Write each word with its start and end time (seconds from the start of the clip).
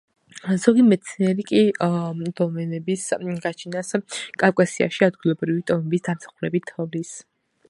ზოგი 0.61 0.85
მეცნიერი 0.85 1.45
კი 1.51 1.59
დოლმენების 2.41 3.05
გაჩენას 3.45 3.95
კავკასიაში 4.45 5.09
ადგილობრივი 5.13 5.67
ტომების 5.73 6.09
დამსახურებად 6.11 6.71
თვლის. 6.73 7.19